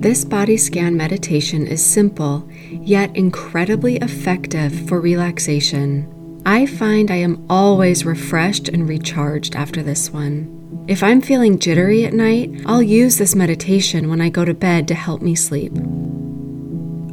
[0.00, 6.40] This body scan meditation is simple, yet incredibly effective for relaxation.
[6.46, 10.84] I find I am always refreshed and recharged after this one.
[10.86, 14.86] If I'm feeling jittery at night, I'll use this meditation when I go to bed
[14.86, 15.72] to help me sleep.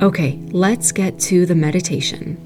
[0.03, 2.37] Okay, let's get to the meditation.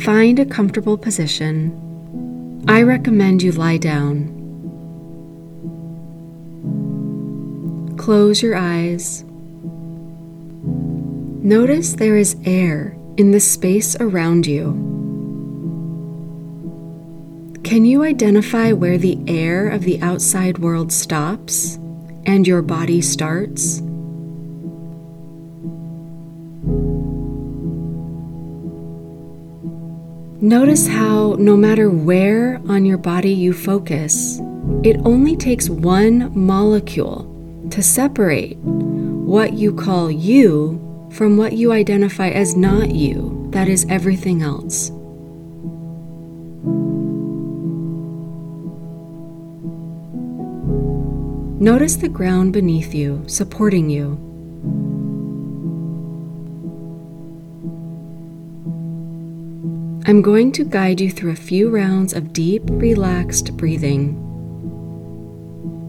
[0.00, 2.64] Find a comfortable position.
[2.66, 4.39] I recommend you lie down
[8.00, 9.24] Close your eyes.
[11.44, 14.72] Notice there is air in the space around you.
[17.62, 21.76] Can you identify where the air of the outside world stops
[22.24, 23.82] and your body starts?
[30.40, 34.40] Notice how, no matter where on your body you focus,
[34.82, 37.36] it only takes one molecule
[37.70, 43.86] to separate what you call you from what you identify as not you, that is
[43.88, 44.90] everything else.
[51.60, 54.12] Notice the ground beneath you, supporting you.
[60.06, 64.16] I'm going to guide you through a few rounds of deep, relaxed breathing.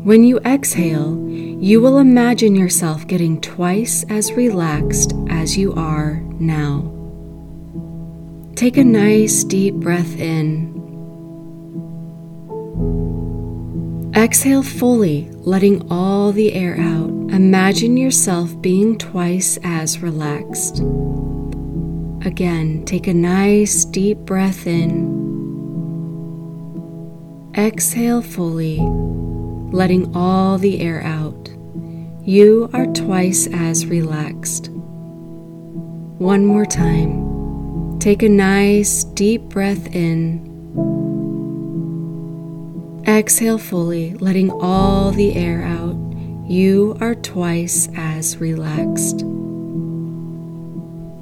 [0.03, 1.15] When you exhale,
[1.61, 6.81] you will imagine yourself getting twice as relaxed as you are now.
[8.55, 10.71] Take a nice deep breath in.
[14.15, 17.11] Exhale fully, letting all the air out.
[17.31, 20.79] Imagine yourself being twice as relaxed.
[22.25, 25.21] Again, take a nice deep breath in.
[27.55, 28.79] Exhale fully
[29.71, 31.49] letting all the air out.
[32.23, 34.69] You are twice as relaxed.
[34.69, 37.97] One more time.
[37.99, 40.49] Take a nice deep breath in.
[43.07, 45.95] Exhale fully, letting all the air out.
[46.47, 49.21] You are twice as relaxed.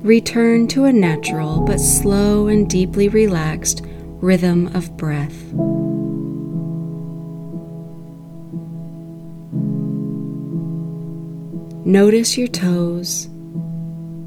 [0.04, 3.84] Return to a natural but slow and deeply relaxed
[4.22, 5.54] rhythm of breath.
[11.90, 13.28] Notice your toes.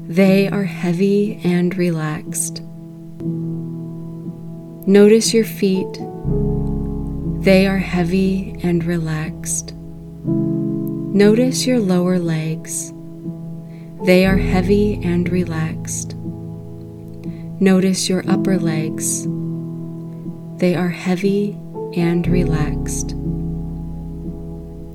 [0.05, 2.61] They are heavy and relaxed.
[4.85, 5.93] Notice your feet.
[7.41, 9.73] They are heavy and relaxed.
[9.75, 12.91] Notice your lower legs.
[14.03, 16.15] They are heavy and relaxed.
[17.61, 19.25] Notice your upper legs.
[20.57, 21.57] They are heavy
[21.95, 23.15] and relaxed.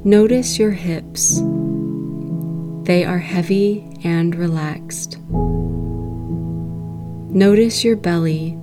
[0.05, 1.41] Notice your hips.
[2.89, 5.19] They are heavy and relaxed.
[7.31, 8.59] Notice your belly.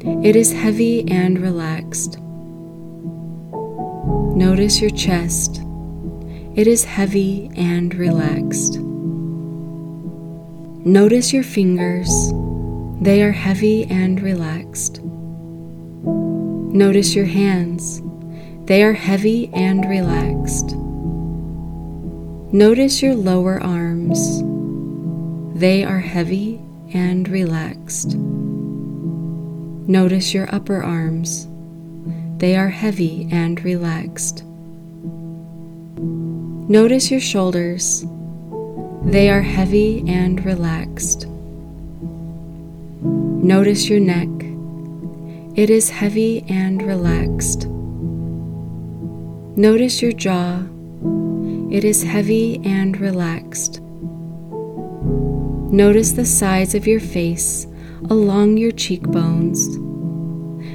[0.00, 2.18] It is heavy and relaxed.
[4.36, 5.62] Notice your chest.
[6.56, 8.80] It is heavy and relaxed.
[10.84, 12.32] Notice your fingers.
[13.00, 15.00] They are heavy and relaxed.
[16.74, 18.02] Notice your hands.
[18.66, 20.71] They are heavy and relaxed.
[22.54, 24.42] Notice your lower arms.
[25.58, 26.60] They are heavy
[26.92, 28.14] and relaxed.
[29.88, 31.48] Notice your upper arms.
[32.36, 34.44] They are heavy and relaxed.
[36.68, 38.04] Notice your shoulders.
[39.04, 41.26] They are heavy and relaxed.
[43.00, 44.28] Notice your neck.
[45.56, 47.66] It is heavy and relaxed.
[49.56, 50.64] Notice your jaw.
[51.72, 53.80] It is heavy and relaxed.
[55.72, 57.66] Notice the sides of your face
[58.10, 59.78] along your cheekbones.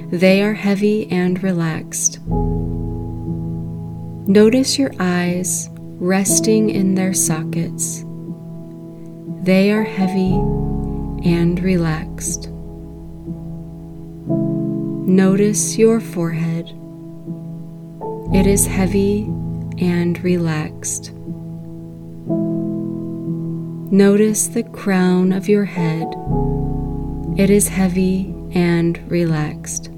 [0.10, 2.20] They are heavy and relaxed.
[4.28, 5.70] Notice your eyes
[6.00, 8.04] resting in their sockets.
[9.44, 10.34] They are heavy
[11.30, 12.50] and relaxed.
[15.08, 16.66] Notice your forehead.
[18.34, 19.30] It is heavy
[19.80, 21.12] and relaxed.
[23.92, 26.08] Notice the crown of your head.
[27.38, 29.90] It is heavy and relaxed.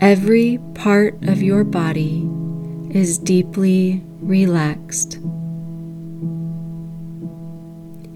[0.00, 2.28] Every part of your body
[2.90, 5.20] is deeply relaxed.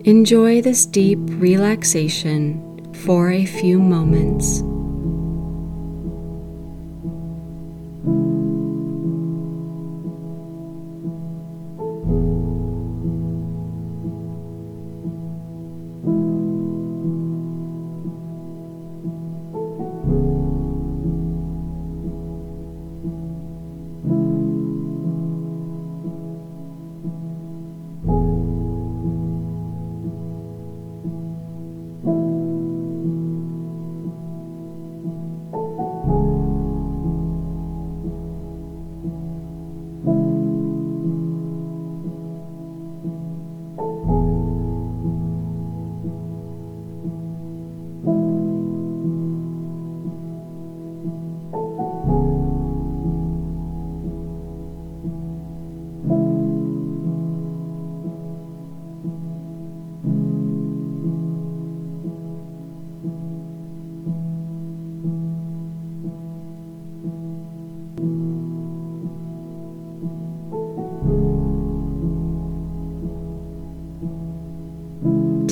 [0.05, 4.63] Enjoy this deep relaxation for a few moments.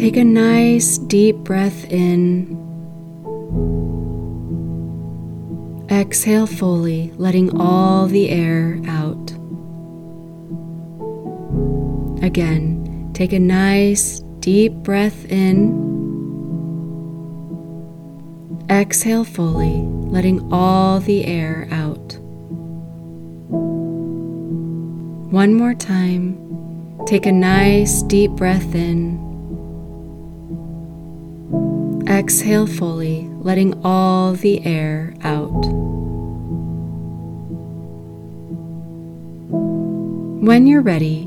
[0.05, 2.61] Take a nice deep breath in.
[5.91, 9.31] Exhale fully, letting all the air out.
[12.23, 15.73] Again, take a nice deep breath in.
[18.69, 19.81] Exhale fully,
[20.13, 22.19] letting all the air out.
[25.33, 26.37] One more time.
[27.07, 29.24] Take a nice deep breath in.
[32.09, 35.49] Exhale fully, letting all the air out.
[40.45, 41.27] When you're ready,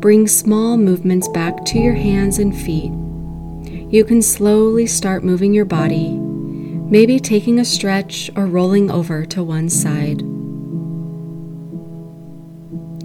[0.00, 2.90] bring small movements back to your hands and feet.
[3.92, 9.44] You can slowly start moving your body, maybe taking a stretch or rolling over to
[9.44, 10.22] one side.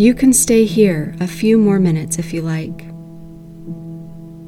[0.01, 2.87] You can stay here a few more minutes if you like.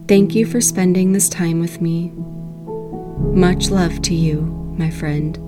[0.08, 2.12] Thank you for spending this time with me.
[3.32, 4.42] Much love to you,
[4.78, 5.43] my friend.